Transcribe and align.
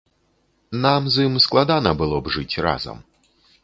Нам 0.85 1.01
з 1.17 1.27
ім 1.29 1.37
складана 1.47 1.95
было 2.03 2.17
б 2.25 2.35
жыць 2.39 2.61
разам. 2.71 3.09